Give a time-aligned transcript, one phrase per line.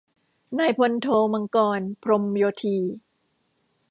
[0.59, 2.77] นายพลโท มังกร พรหมโยธี